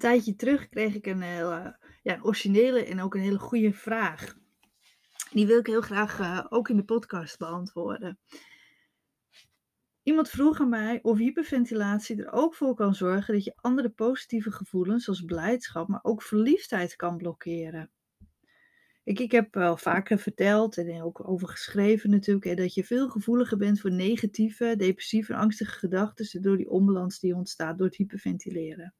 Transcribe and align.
tijdje 0.00 0.36
terug 0.36 0.68
kreeg 0.68 0.94
ik 0.94 1.06
een, 1.06 1.22
hele, 1.22 1.78
ja, 2.02 2.14
een 2.14 2.24
originele 2.24 2.84
en 2.84 3.00
ook 3.00 3.14
een 3.14 3.20
hele 3.20 3.38
goede 3.38 3.72
vraag. 3.72 4.38
Die 5.32 5.46
wil 5.46 5.58
ik 5.58 5.66
heel 5.66 5.80
graag 5.80 6.18
uh, 6.18 6.46
ook 6.48 6.68
in 6.68 6.76
de 6.76 6.84
podcast 6.84 7.38
beantwoorden. 7.38 8.18
Iemand 10.02 10.28
vroeg 10.28 10.60
aan 10.60 10.68
mij 10.68 10.98
of 11.02 11.18
hyperventilatie 11.18 12.16
er 12.16 12.32
ook 12.32 12.54
voor 12.54 12.74
kan 12.74 12.94
zorgen 12.94 13.34
dat 13.34 13.44
je 13.44 13.56
andere 13.56 13.90
positieve 13.90 14.50
gevoelens, 14.50 15.04
zoals 15.04 15.24
blijdschap, 15.24 15.88
maar 15.88 16.00
ook 16.02 16.22
verliefdheid 16.22 16.96
kan 16.96 17.16
blokkeren. 17.16 17.90
Ik, 19.04 19.18
ik 19.18 19.30
heb 19.30 19.54
wel 19.54 19.76
vaker 19.76 20.18
verteld 20.18 20.78
en 20.78 21.02
ook 21.02 21.28
over 21.28 21.48
geschreven 21.48 22.10
natuurlijk, 22.10 22.56
dat 22.56 22.74
je 22.74 22.84
veel 22.84 23.08
gevoeliger 23.08 23.56
bent 23.56 23.80
voor 23.80 23.92
negatieve, 23.92 24.74
depressieve 24.76 25.32
en 25.32 25.38
angstige 25.38 25.78
gedachten 25.78 26.42
door 26.42 26.56
die 26.56 26.70
onbalans 26.70 27.18
die 27.20 27.34
ontstaat 27.34 27.78
door 27.78 27.86
het 27.86 27.96
hyperventileren. 27.96 28.94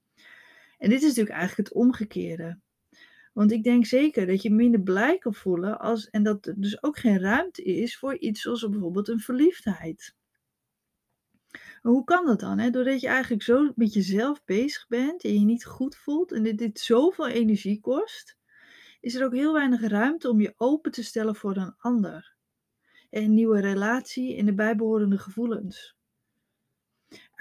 En 0.81 0.91
dit 0.91 0.99
is 1.03 1.09
natuurlijk 1.09 1.37
eigenlijk 1.37 1.69
het 1.69 1.79
omgekeerde. 1.79 2.59
Want 3.33 3.53
ik 3.53 3.63
denk 3.63 3.87
zeker 3.87 4.27
dat 4.27 4.43
je 4.43 4.51
minder 4.51 4.81
blij 4.81 5.19
kan 5.19 5.35
voelen 5.35 5.79
als, 5.79 6.11
en 6.11 6.23
dat 6.23 6.47
er 6.47 6.61
dus 6.61 6.83
ook 6.83 6.99
geen 6.99 7.19
ruimte 7.19 7.63
is 7.63 7.99
voor 7.99 8.19
iets 8.19 8.41
zoals 8.41 8.69
bijvoorbeeld 8.69 9.09
een 9.09 9.21
verliefdheid. 9.21 10.15
Maar 11.83 11.93
hoe 11.93 12.05
kan 12.05 12.27
dat 12.27 12.41
dan? 12.41 12.59
Hè? 12.59 12.71
Doordat 12.71 13.01
je 13.01 13.07
eigenlijk 13.07 13.43
zo 13.43 13.73
met 13.75 13.95
jezelf 13.95 14.45
bezig 14.45 14.87
bent 14.89 15.25
en 15.25 15.33
je 15.33 15.45
niet 15.45 15.65
goed 15.65 15.97
voelt 15.97 16.33
en 16.33 16.43
dit, 16.43 16.59
dit 16.59 16.81
zoveel 16.81 17.29
energie 17.29 17.81
kost, 17.81 18.37
is 19.01 19.15
er 19.15 19.25
ook 19.25 19.35
heel 19.35 19.53
weinig 19.53 19.81
ruimte 19.81 20.31
om 20.31 20.41
je 20.41 20.55
open 20.57 20.91
te 20.91 21.05
stellen 21.05 21.37
voor 21.37 21.57
een 21.57 21.75
ander. 21.79 22.35
En 23.11 23.23
een 23.23 23.35
nieuwe 23.35 23.61
relatie 23.61 24.37
en 24.37 24.45
de 24.45 24.55
bijbehorende 24.55 25.19
gevoelens. 25.19 26.00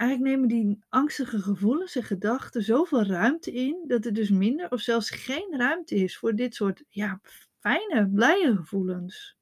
Eigenlijk 0.00 0.30
nemen 0.30 0.48
die 0.48 0.84
angstige 0.88 1.38
gevoelens 1.38 1.96
en 1.96 2.02
gedachten 2.02 2.62
zoveel 2.62 3.02
ruimte 3.02 3.52
in 3.52 3.84
dat 3.86 4.04
er 4.04 4.12
dus 4.12 4.30
minder 4.30 4.70
of 4.70 4.80
zelfs 4.80 5.10
geen 5.10 5.54
ruimte 5.56 5.94
is 5.94 6.18
voor 6.18 6.34
dit 6.34 6.54
soort 6.54 6.84
ja, 6.88 7.20
fijne, 7.58 8.08
blije 8.08 8.56
gevoelens. 8.56 9.36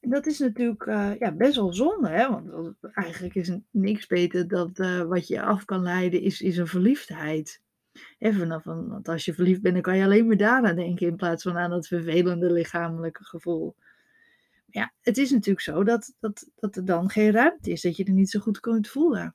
En 0.00 0.10
dat 0.10 0.26
is 0.26 0.38
natuurlijk 0.38 0.86
uh, 0.86 1.18
ja, 1.18 1.32
best 1.32 1.56
wel 1.56 1.72
zonde, 1.72 2.08
hè? 2.08 2.28
want 2.28 2.74
eigenlijk 2.92 3.34
is 3.34 3.58
niks 3.70 4.06
beter 4.06 4.48
dan 4.48 4.70
uh, 4.74 5.02
wat 5.02 5.28
je 5.28 5.42
af 5.42 5.64
kan 5.64 5.82
leiden, 5.82 6.20
is, 6.20 6.40
is 6.40 6.56
een 6.56 6.66
verliefdheid. 6.66 7.62
Even 8.18 8.62
van, 8.62 8.88
want 8.88 9.08
als 9.08 9.24
je 9.24 9.34
verliefd 9.34 9.62
bent, 9.62 9.74
dan 9.74 9.82
kan 9.82 9.96
je 9.96 10.04
alleen 10.04 10.26
maar 10.26 10.36
daaraan 10.36 10.76
denken 10.76 11.06
in 11.06 11.16
plaats 11.16 11.42
van 11.42 11.58
aan 11.58 11.70
dat 11.70 11.86
vervelende 11.86 12.52
lichamelijke 12.52 13.24
gevoel. 13.24 13.76
Ja, 14.72 14.92
het 15.00 15.18
is 15.18 15.30
natuurlijk 15.30 15.64
zo 15.64 15.84
dat, 15.84 16.14
dat, 16.20 16.50
dat 16.56 16.76
er 16.76 16.84
dan 16.84 17.10
geen 17.10 17.30
ruimte 17.30 17.70
is, 17.70 17.80
dat 17.80 17.96
je 17.96 18.04
er 18.04 18.12
niet 18.12 18.30
zo 18.30 18.40
goed 18.40 18.60
kunt 18.60 18.88
voelen. 18.88 19.34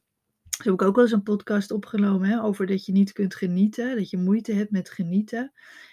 Zo 0.50 0.64
heb 0.64 0.74
ik 0.74 0.82
ook 0.82 0.96
wel 0.96 1.04
eens 1.04 1.14
een 1.14 1.24
podcast 1.24 1.72
opgenomen 1.72 2.30
hè, 2.30 2.44
over 2.44 2.66
dat 2.66 2.86
je 2.86 2.92
niet 2.92 3.12
kunt 3.12 3.36
genieten, 3.36 3.96
dat 3.96 4.10
je 4.10 4.18
moeite 4.18 4.54
hebt 4.54 4.72
met 4.72 4.90
genieten. 4.90 5.52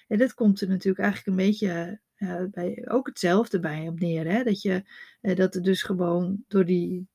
En 0.08 0.18
dat 0.18 0.34
komt 0.34 0.60
er 0.60 0.68
natuurlijk 0.68 1.04
eigenlijk 1.04 1.26
een 1.26 1.44
beetje 1.46 2.00
uh, 2.18 2.42
bij, 2.50 2.84
ook 2.88 3.06
hetzelfde 3.06 3.60
bij 3.60 3.88
op 3.88 4.00
neer. 4.00 4.30
Hè? 4.30 4.42
Dat, 4.42 4.62
je, 4.62 4.82
uh, 5.22 5.36
dat 5.36 5.54
er 5.54 5.62
dus 5.62 5.82
gewoon 5.82 6.44
door 6.48 6.64
die, 6.64 7.06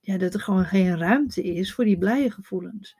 ja, 0.00 0.18
dat 0.18 0.34
er 0.34 0.40
gewoon 0.40 0.64
geen 0.64 0.98
ruimte 0.98 1.42
is 1.42 1.74
voor 1.74 1.84
die 1.84 1.98
blije 1.98 2.30
gevoelens. 2.30 2.96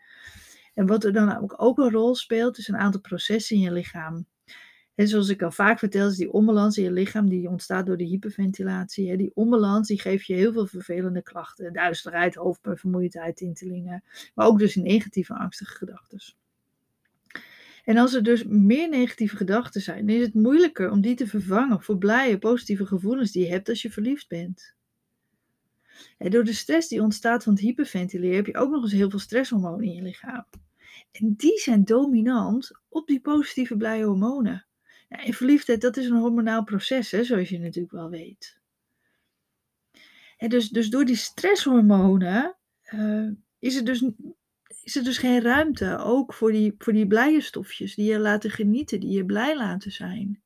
En 0.74 0.86
wat 0.86 1.04
er 1.04 1.12
dan 1.12 1.58
ook 1.58 1.78
een 1.78 1.90
rol 1.90 2.14
speelt, 2.14 2.58
is 2.58 2.68
een 2.68 2.76
aantal 2.76 3.00
processen 3.00 3.56
in 3.56 3.62
je 3.62 3.72
lichaam. 3.72 4.26
En 4.96 5.08
zoals 5.08 5.28
ik 5.28 5.42
al 5.42 5.50
vaak 5.50 5.78
vertel, 5.78 6.08
is 6.08 6.16
die 6.16 6.32
onbalans 6.32 6.78
in 6.78 6.84
je 6.84 6.92
lichaam, 6.92 7.28
die 7.28 7.48
ontstaat 7.48 7.86
door 7.86 7.96
de 7.96 8.04
hyperventilatie. 8.04 9.10
Hè. 9.10 9.16
Die 9.16 9.30
onbalans 9.34 9.88
die 9.88 10.00
geeft 10.00 10.26
je 10.26 10.34
heel 10.34 10.52
veel 10.52 10.66
vervelende 10.66 11.22
klachten. 11.22 11.72
Duisterheid, 11.72 12.34
hoofdpijn, 12.34 12.76
vermoeidheid, 12.76 13.36
tintelingen. 13.36 14.04
Maar 14.34 14.46
ook 14.46 14.58
dus 14.58 14.74
negatieve, 14.74 15.34
angstige 15.34 15.74
gedachten. 15.74 16.18
En 17.84 17.96
als 17.96 18.14
er 18.14 18.22
dus 18.22 18.44
meer 18.44 18.88
negatieve 18.88 19.36
gedachten 19.36 19.80
zijn, 19.80 20.06
dan 20.06 20.16
is 20.16 20.22
het 20.22 20.34
moeilijker 20.34 20.90
om 20.90 21.00
die 21.00 21.14
te 21.14 21.26
vervangen 21.26 21.82
voor 21.82 21.98
blije, 21.98 22.38
positieve 22.38 22.86
gevoelens 22.86 23.32
die 23.32 23.44
je 23.44 23.50
hebt 23.50 23.68
als 23.68 23.82
je 23.82 23.90
verliefd 23.90 24.28
bent. 24.28 24.74
En 26.18 26.30
door 26.30 26.44
de 26.44 26.52
stress 26.52 26.88
die 26.88 27.02
ontstaat 27.02 27.42
van 27.42 27.52
het 27.52 27.62
hyperventileren 27.62 28.36
heb 28.36 28.46
je 28.46 28.56
ook 28.56 28.70
nog 28.70 28.82
eens 28.82 28.92
heel 28.92 29.10
veel 29.10 29.18
stresshormonen 29.18 29.86
in 29.86 29.94
je 29.94 30.02
lichaam. 30.02 30.44
En 31.12 31.34
die 31.36 31.58
zijn 31.58 31.84
dominant 31.84 32.70
op 32.88 33.06
die 33.06 33.20
positieve 33.20 33.76
blije 33.76 34.04
hormonen. 34.04 34.65
Ja, 35.08 35.24
en 35.24 35.32
verliefdheid, 35.32 35.80
dat 35.80 35.96
is 35.96 36.06
een 36.06 36.16
hormonaal 36.16 36.64
proces, 36.64 37.10
hè, 37.10 37.24
zoals 37.24 37.48
je 37.48 37.58
natuurlijk 37.58 37.94
wel 37.94 38.10
weet. 38.10 38.58
Dus, 40.36 40.68
dus 40.68 40.88
door 40.88 41.04
die 41.04 41.16
stresshormonen 41.16 42.56
uh, 42.92 43.30
is, 43.58 43.76
er 43.76 43.84
dus, 43.84 44.10
is 44.82 44.96
er 44.96 45.04
dus 45.04 45.18
geen 45.18 45.40
ruimte 45.40 45.96
ook 45.96 46.34
voor 46.34 46.52
die, 46.52 46.74
voor 46.78 46.92
die 46.92 47.06
blije 47.06 47.40
stofjes 47.40 47.94
die 47.94 48.10
je 48.10 48.18
laten 48.18 48.50
genieten, 48.50 49.00
die 49.00 49.10
je 49.10 49.24
blij 49.24 49.56
laten 49.56 49.92
zijn. 49.92 50.42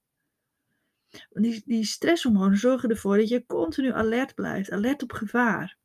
Die, 1.30 1.62
die 1.64 1.84
stresshormonen 1.84 2.58
zorgen 2.58 2.88
ervoor 2.90 3.16
dat 3.16 3.28
je 3.28 3.46
continu 3.46 3.92
alert 3.92 4.34
blijft, 4.34 4.70
alert 4.70 5.02
op 5.02 5.12
gevaar. 5.12 5.78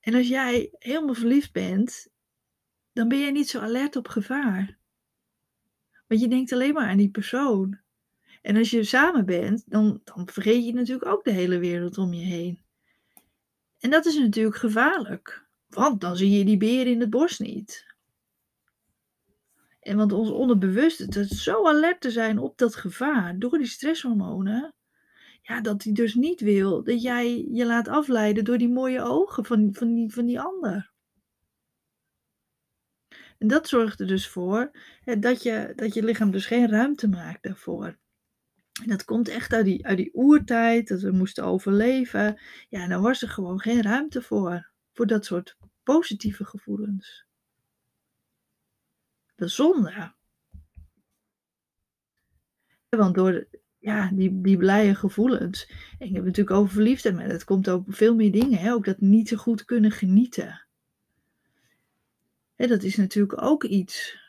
En 0.00 0.14
als 0.14 0.28
jij 0.28 0.70
helemaal 0.78 1.14
verliefd 1.14 1.52
bent 1.52 2.08
dan 2.96 3.08
ben 3.08 3.18
je 3.18 3.32
niet 3.32 3.48
zo 3.48 3.60
alert 3.60 3.96
op 3.96 4.08
gevaar. 4.08 4.78
Want 6.06 6.20
je 6.20 6.28
denkt 6.28 6.52
alleen 6.52 6.74
maar 6.74 6.88
aan 6.88 6.96
die 6.96 7.10
persoon. 7.10 7.78
En 8.42 8.56
als 8.56 8.70
je 8.70 8.84
samen 8.84 9.26
bent, 9.26 9.64
dan, 9.66 10.00
dan 10.04 10.28
vergeet 10.28 10.64
je 10.64 10.72
natuurlijk 10.72 11.06
ook 11.06 11.24
de 11.24 11.32
hele 11.32 11.58
wereld 11.58 11.98
om 11.98 12.12
je 12.12 12.24
heen. 12.24 12.60
En 13.78 13.90
dat 13.90 14.06
is 14.06 14.18
natuurlijk 14.18 14.56
gevaarlijk. 14.56 15.46
Want 15.68 16.00
dan 16.00 16.16
zie 16.16 16.30
je 16.30 16.44
die 16.44 16.56
beer 16.56 16.86
in 16.86 17.00
het 17.00 17.10
bos 17.10 17.38
niet. 17.38 17.94
En 19.80 19.96
want 19.96 20.12
ons 20.12 20.30
onderbewuste, 20.30 21.20
is 21.20 21.42
zo 21.42 21.66
alert 21.66 22.00
te 22.00 22.10
zijn 22.10 22.38
op 22.38 22.58
dat 22.58 22.74
gevaar 22.74 23.38
door 23.38 23.58
die 23.58 23.66
stresshormonen. 23.66 24.74
Ja, 25.42 25.60
dat 25.60 25.82
hij 25.82 25.92
dus 25.92 26.14
niet 26.14 26.40
wil 26.40 26.84
dat 26.84 27.02
jij 27.02 27.48
je 27.52 27.66
laat 27.66 27.88
afleiden 27.88 28.44
door 28.44 28.58
die 28.58 28.68
mooie 28.68 29.02
ogen 29.02 29.44
van, 29.44 29.68
van, 29.72 29.94
die, 29.94 30.12
van 30.12 30.26
die 30.26 30.40
ander. 30.40 30.92
En 33.38 33.48
dat 33.48 33.68
zorgt 33.68 34.00
er 34.00 34.06
dus 34.06 34.28
voor 34.28 34.70
hè, 35.00 35.18
dat, 35.18 35.42
je, 35.42 35.72
dat 35.76 35.94
je 35.94 36.04
lichaam 36.04 36.30
dus 36.30 36.46
geen 36.46 36.68
ruimte 36.68 37.08
maakt 37.08 37.42
daarvoor. 37.42 37.98
En 38.82 38.88
dat 38.88 39.04
komt 39.04 39.28
echt 39.28 39.52
uit 39.52 39.64
die, 39.64 39.86
uit 39.86 39.96
die 39.96 40.14
oertijd, 40.14 40.88
dat 40.88 41.00
we 41.00 41.10
moesten 41.10 41.44
overleven. 41.44 42.40
Ja, 42.68 42.82
en 42.82 42.88
dan 42.88 43.02
was 43.02 43.22
er 43.22 43.28
gewoon 43.28 43.60
geen 43.60 43.82
ruimte 43.82 44.22
voor, 44.22 44.70
voor 44.92 45.06
dat 45.06 45.24
soort 45.24 45.56
positieve 45.82 46.44
gevoelens. 46.44 47.26
Is 49.36 49.54
zonde. 49.54 50.14
Want 52.88 53.14
door 53.14 53.48
ja, 53.78 54.10
die, 54.12 54.40
die 54.40 54.56
blije 54.56 54.94
gevoelens. 54.94 55.66
En 55.98 56.06
ik 56.06 56.14
heb 56.14 56.14
het 56.14 56.24
natuurlijk 56.24 56.56
over 56.56 56.72
verliefdheid, 56.72 57.14
maar 57.14 57.28
dat 57.28 57.44
komt 57.44 57.68
ook 57.68 57.84
veel 57.88 58.14
meer 58.14 58.32
dingen. 58.32 58.58
Hè? 58.58 58.72
Ook 58.72 58.84
dat 58.84 59.00
niet 59.00 59.28
zo 59.28 59.36
goed 59.36 59.64
kunnen 59.64 59.90
genieten 59.90 60.65
dat 62.56 62.82
is 62.82 62.96
natuurlijk 62.96 63.42
ook 63.42 63.64
iets. 63.64 64.24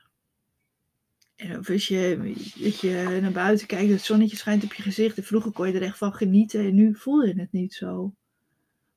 En 1.36 1.58
of 1.60 1.70
als 1.70 1.88
je, 1.88 2.34
dat 2.60 2.80
je 2.80 3.20
naar 3.22 3.32
buiten 3.32 3.68
kijkt, 3.68 3.92
het 3.92 4.02
zonnetje 4.02 4.38
schijnt 4.38 4.64
op 4.64 4.74
je 4.74 4.82
gezicht. 4.82 5.18
En 5.18 5.24
vroeger 5.24 5.52
kon 5.52 5.68
je 5.68 5.74
er 5.74 5.82
echt 5.82 5.98
van 5.98 6.14
genieten 6.14 6.60
en 6.60 6.76
nu 6.76 6.96
voel 6.96 7.24
je 7.24 7.40
het 7.40 7.52
niet 7.52 7.74
zo. 7.74 8.14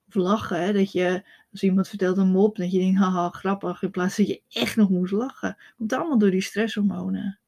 Of 0.09 0.15
lachen, 0.15 0.63
hè, 0.63 0.73
dat 0.73 0.93
je, 0.93 1.25
als 1.53 1.63
iemand 1.63 1.89
vertelt 1.89 2.17
een 2.17 2.31
mop, 2.31 2.57
dat 2.57 2.73
je 2.73 2.79
denkt, 2.79 2.99
haha, 2.99 3.29
grappig, 3.29 3.83
in 3.83 3.91
plaats 3.91 4.17
dat 4.17 4.27
je 4.27 4.43
echt 4.49 4.77
nog 4.77 4.91
moest 4.91 5.13
lachen. 5.13 5.57
Komt 5.77 5.93
allemaal 5.93 6.19
door 6.19 6.31
die 6.31 6.41
stresshormonen. 6.41 7.39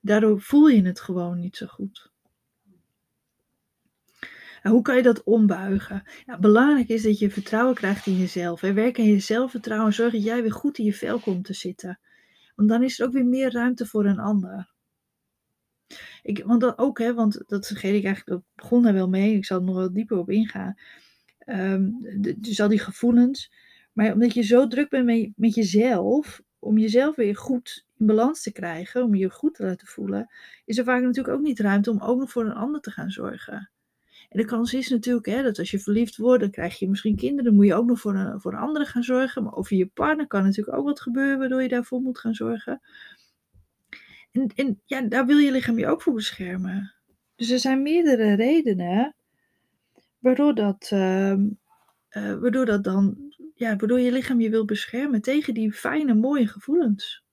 Daardoor 0.00 0.40
voel 0.40 0.68
je 0.68 0.82
het 0.82 1.00
gewoon 1.00 1.38
niet 1.38 1.56
zo 1.56 1.66
goed. 1.66 2.11
En 4.62 4.70
hoe 4.70 4.82
kan 4.82 4.96
je 4.96 5.02
dat 5.02 5.22
ombuigen? 5.22 6.02
Belangrijk 6.40 6.88
is 6.88 7.02
dat 7.02 7.18
je 7.18 7.30
vertrouwen 7.30 7.74
krijgt 7.74 8.06
in 8.06 8.16
jezelf. 8.16 8.60
Hè. 8.60 8.72
Werk 8.72 8.98
aan 8.98 9.04
je 9.04 9.20
zelfvertrouwen. 9.20 9.92
Zorg 9.92 10.12
dat 10.12 10.24
jij 10.24 10.42
weer 10.42 10.52
goed 10.52 10.78
in 10.78 10.84
je 10.84 10.94
vel 10.94 11.18
komt 11.18 11.44
te 11.44 11.54
zitten. 11.54 12.00
Want 12.54 12.68
dan 12.68 12.82
is 12.82 13.00
er 13.00 13.06
ook 13.06 13.12
weer 13.12 13.26
meer 13.26 13.52
ruimte 13.52 13.86
voor 13.86 14.06
een 14.06 14.18
ander. 14.18 14.70
Ik, 16.22 16.44
want 16.44 16.60
dat 16.60 16.78
ook, 16.78 16.98
hè, 16.98 17.14
want 17.14 17.42
dat 17.46 17.66
vergeet 17.66 17.94
ik 17.94 18.04
eigenlijk, 18.04 18.26
dat 18.26 18.42
begon 18.54 18.82
daar 18.82 18.92
wel 18.92 19.08
mee. 19.08 19.36
Ik 19.36 19.44
zal 19.44 19.58
er 19.58 19.64
nog 19.64 19.76
wel 19.76 19.92
dieper 19.92 20.18
op 20.18 20.30
ingaan. 20.30 20.74
Um, 21.46 21.98
dus 22.36 22.60
al 22.60 22.68
die 22.68 22.78
gevoelens. 22.78 23.52
Maar 23.92 24.12
omdat 24.12 24.34
je 24.34 24.42
zo 24.42 24.66
druk 24.66 24.88
bent 24.88 25.04
met, 25.04 25.32
met 25.36 25.54
jezelf, 25.54 26.42
om 26.58 26.78
jezelf 26.78 27.16
weer 27.16 27.36
goed 27.36 27.86
in 27.98 28.06
balans 28.06 28.42
te 28.42 28.52
krijgen, 28.52 29.02
om 29.02 29.14
je 29.14 29.30
goed 29.30 29.54
te 29.54 29.64
laten 29.64 29.86
voelen, 29.86 30.28
is 30.64 30.78
er 30.78 30.84
vaak 30.84 31.02
natuurlijk 31.02 31.34
ook 31.34 31.42
niet 31.42 31.60
ruimte 31.60 31.90
om 31.90 32.00
ook 32.00 32.18
nog 32.18 32.30
voor 32.30 32.44
een 32.44 32.54
ander 32.54 32.80
te 32.80 32.90
gaan 32.90 33.10
zorgen. 33.10 33.71
En 34.32 34.38
de 34.38 34.44
kans 34.44 34.74
is 34.74 34.88
natuurlijk 34.88 35.26
hè, 35.26 35.42
dat 35.42 35.58
als 35.58 35.70
je 35.70 35.78
verliefd 35.78 36.16
wordt, 36.16 36.40
dan 36.40 36.50
krijg 36.50 36.78
je 36.78 36.88
misschien 36.88 37.16
kinderen. 37.16 37.44
Dan 37.44 37.54
moet 37.54 37.66
je 37.66 37.74
ook 37.74 37.86
nog 37.86 38.00
voor 38.00 38.14
een, 38.14 38.40
voor 38.40 38.56
andere 38.56 38.84
gaan 38.84 39.02
zorgen. 39.02 39.42
Maar 39.42 39.54
over 39.54 39.76
je 39.76 39.86
partner 39.86 40.26
kan 40.26 40.42
natuurlijk 40.42 40.76
ook 40.76 40.84
wat 40.84 41.00
gebeuren 41.00 41.38
waardoor 41.38 41.62
je 41.62 41.68
daarvoor 41.68 42.00
moet 42.00 42.18
gaan 42.18 42.34
zorgen. 42.34 42.80
En, 44.30 44.52
en 44.54 44.80
ja, 44.84 45.02
daar 45.02 45.26
wil 45.26 45.36
je 45.36 45.50
lichaam 45.50 45.78
je 45.78 45.86
ook 45.86 46.02
voor 46.02 46.14
beschermen. 46.14 46.94
Dus 47.36 47.50
er 47.50 47.58
zijn 47.58 47.82
meerdere 47.82 48.34
redenen 48.34 49.14
waardoor 50.18 50.54
dat, 50.54 50.90
uh, 50.92 51.32
uh, 51.32 51.44
waardoor 52.10 52.66
dat 52.66 52.84
dan 52.84 53.32
ja, 53.54 53.76
waardoor 53.76 54.00
je 54.00 54.12
lichaam 54.12 54.40
je 54.40 54.50
wil 54.50 54.64
beschermen 54.64 55.22
tegen 55.22 55.54
die 55.54 55.72
fijne, 55.72 56.14
mooie 56.14 56.46
gevoelens. 56.46 57.24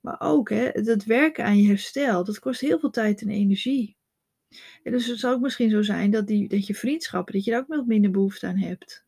Maar 0.00 0.20
ook 0.20 0.50
hè, 0.50 0.68
het 0.72 1.04
werken 1.04 1.44
aan 1.44 1.58
je 1.58 1.68
herstel, 1.68 2.24
dat 2.24 2.38
kost 2.38 2.60
heel 2.60 2.78
veel 2.78 2.90
tijd 2.90 3.20
en 3.22 3.28
energie. 3.28 3.97
En 4.82 4.92
dus 4.92 5.06
het 5.06 5.18
zou 5.18 5.34
ook 5.34 5.40
misschien 5.40 5.70
zo 5.70 5.82
zijn 5.82 6.10
dat, 6.10 6.26
die, 6.26 6.48
dat 6.48 6.66
je 6.66 6.74
vriendschappen, 6.74 7.34
dat 7.34 7.44
je 7.44 7.50
daar 7.50 7.60
ook 7.60 7.66
wat 7.66 7.86
minder 7.86 8.10
behoefte 8.10 8.46
aan 8.46 8.56
hebt. 8.56 9.06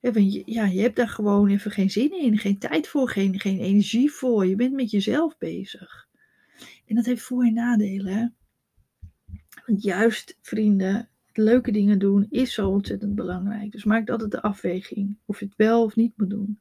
Ja, 0.00 0.12
want 0.12 0.32
je, 0.32 0.42
ja, 0.44 0.64
je 0.64 0.80
hebt 0.80 0.96
daar 0.96 1.08
gewoon 1.08 1.48
even 1.48 1.70
geen 1.70 1.90
zin 1.90 2.20
in, 2.20 2.38
geen 2.38 2.58
tijd 2.58 2.88
voor, 2.88 3.08
geen, 3.08 3.40
geen 3.40 3.58
energie 3.58 4.10
voor. 4.10 4.46
Je 4.46 4.56
bent 4.56 4.72
met 4.72 4.90
jezelf 4.90 5.38
bezig. 5.38 6.08
En 6.86 6.94
dat 6.94 7.04
heeft 7.04 7.22
voor- 7.22 7.44
en 7.44 7.54
nadelen. 7.54 8.36
Want 9.66 9.82
juist 9.82 10.38
vrienden, 10.42 11.08
leuke 11.32 11.70
dingen 11.70 11.98
doen, 11.98 12.26
is 12.30 12.54
zo 12.54 12.68
ontzettend 12.68 13.14
belangrijk. 13.14 13.72
Dus 13.72 13.84
maak 13.84 14.10
altijd 14.10 14.30
de 14.30 14.42
afweging 14.42 15.18
of 15.24 15.38
je 15.38 15.44
het 15.44 15.56
wel 15.56 15.84
of 15.84 15.96
niet 15.96 16.12
moet 16.16 16.30
doen. 16.30 16.60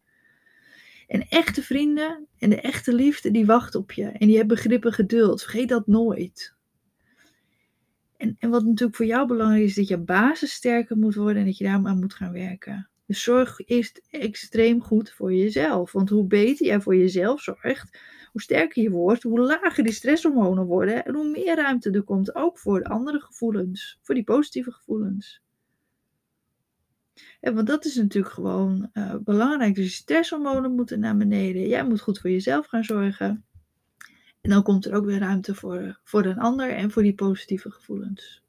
En 1.07 1.27
echte 1.27 1.63
vrienden 1.63 2.27
en 2.37 2.49
de 2.49 2.61
echte 2.61 2.93
liefde, 2.93 3.31
die 3.31 3.45
wachten 3.45 3.79
op 3.79 3.91
je. 3.91 4.05
En 4.05 4.27
die 4.27 4.37
hebben 4.37 4.55
begrip 4.55 4.85
en 4.85 4.93
geduld. 4.93 5.41
Vergeet 5.41 5.69
dat 5.69 5.87
nooit. 5.87 6.56
En, 8.17 8.35
en 8.39 8.49
wat 8.49 8.65
natuurlijk 8.65 8.97
voor 8.97 9.05
jou 9.05 9.27
belangrijk 9.27 9.63
is, 9.63 9.75
dat 9.75 9.87
je 9.87 9.97
basis 9.97 10.51
sterker 10.51 10.97
moet 10.97 11.15
worden 11.15 11.37
en 11.37 11.45
dat 11.45 11.57
je 11.57 11.63
daar 11.63 11.85
aan 11.85 11.99
moet 11.99 12.13
gaan 12.13 12.31
werken. 12.31 12.89
Dus 13.05 13.23
zorg 13.23 13.59
eerst 13.65 14.01
extreem 14.09 14.81
goed 14.81 15.11
voor 15.11 15.33
jezelf. 15.33 15.91
Want 15.91 16.09
hoe 16.09 16.27
beter 16.27 16.65
jij 16.65 16.81
voor 16.81 16.95
jezelf 16.95 17.41
zorgt, 17.41 17.99
hoe 18.31 18.41
sterker 18.41 18.83
je 18.83 18.89
wordt, 18.89 19.23
hoe 19.23 19.39
lager 19.39 19.83
die 19.83 19.93
stresshormonen 19.93 20.65
worden 20.65 21.05
en 21.05 21.15
hoe 21.15 21.29
meer 21.29 21.55
ruimte 21.55 21.91
er 21.91 22.03
komt 22.03 22.35
ook 22.35 22.59
voor 22.59 22.79
de 22.79 22.89
andere 22.89 23.19
gevoelens, 23.19 23.99
voor 24.01 24.15
die 24.15 24.23
positieve 24.23 24.71
gevoelens. 24.71 25.41
En 27.39 27.55
want 27.55 27.67
dat 27.67 27.85
is 27.85 27.95
natuurlijk 27.95 28.33
gewoon 28.33 28.89
uh, 28.93 29.15
belangrijk. 29.23 29.75
Dus 29.75 29.85
je 29.85 29.91
stresshormonen 29.91 30.75
moeten 30.75 30.99
naar 30.99 31.17
beneden. 31.17 31.67
Jij 31.67 31.85
moet 31.85 32.01
goed 32.01 32.19
voor 32.19 32.29
jezelf 32.29 32.67
gaan 32.67 32.83
zorgen. 32.83 33.45
En 34.47 34.53
dan 34.53 34.63
komt 34.63 34.85
er 34.85 34.93
ook 34.93 35.05
weer 35.05 35.19
ruimte 35.19 35.55
voor, 35.55 35.99
voor 36.03 36.25
een 36.25 36.39
ander 36.39 36.69
en 36.69 36.91
voor 36.91 37.03
die 37.03 37.13
positieve 37.13 37.71
gevoelens. 37.71 38.43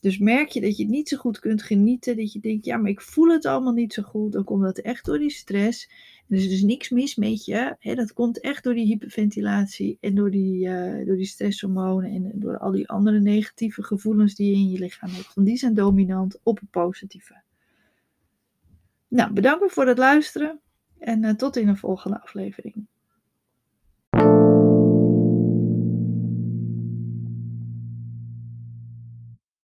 Dus 0.00 0.18
merk 0.18 0.48
je 0.48 0.60
dat 0.60 0.76
je 0.76 0.82
het 0.82 0.92
niet 0.92 1.08
zo 1.08 1.16
goed 1.16 1.38
kunt 1.38 1.62
genieten, 1.62 2.16
dat 2.16 2.32
je 2.32 2.40
denkt, 2.40 2.64
ja, 2.64 2.76
maar 2.76 2.90
ik 2.90 3.00
voel 3.00 3.28
het 3.28 3.44
allemaal 3.46 3.72
niet 3.72 3.92
zo 3.92 4.02
goed, 4.02 4.32
dan 4.32 4.44
komt 4.44 4.62
dat 4.62 4.78
echt 4.78 5.04
door 5.04 5.18
die 5.18 5.30
stress. 5.30 5.90
En 6.28 6.36
er 6.36 6.42
is 6.42 6.48
dus 6.48 6.62
niks 6.62 6.88
mis 6.88 7.16
met 7.16 7.44
je. 7.44 7.76
Hè? 7.78 7.94
Dat 7.94 8.12
komt 8.12 8.40
echt 8.40 8.64
door 8.64 8.74
die 8.74 8.86
hyperventilatie 8.86 9.98
en 10.00 10.14
door 10.14 10.30
die, 10.30 10.66
uh, 10.66 11.06
door 11.06 11.16
die 11.16 11.26
stresshormonen 11.26 12.10
en 12.10 12.32
door 12.34 12.58
al 12.58 12.70
die 12.70 12.88
andere 12.88 13.20
negatieve 13.20 13.82
gevoelens 13.82 14.34
die 14.34 14.50
je 14.50 14.56
in 14.56 14.70
je 14.70 14.78
lichaam 14.78 15.10
hebt. 15.10 15.34
Want 15.34 15.46
die 15.46 15.56
zijn 15.56 15.74
dominant 15.74 16.38
op 16.42 16.60
het 16.60 16.70
positieve. 16.70 17.42
Nou, 19.08 19.32
bedankt 19.32 19.72
voor 19.72 19.86
het 19.86 19.98
luisteren 19.98 20.60
en 20.98 21.22
uh, 21.22 21.30
tot 21.30 21.56
in 21.56 21.68
een 21.68 21.76
volgende 21.76 22.20
aflevering. 22.20 22.86